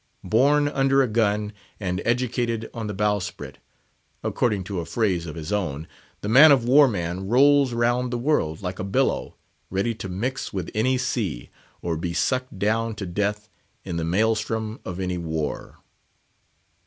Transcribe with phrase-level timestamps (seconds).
[0.23, 3.59] "Born under a gun, and educated on the bowsprit,"
[4.23, 5.87] according to a phrase of his own,
[6.21, 9.35] the man of war man rolls round the world like a billow,
[9.69, 11.51] ready to mix with any sea,
[11.83, 13.47] or be sucked down to death
[13.83, 15.77] in the maelstrom of any war.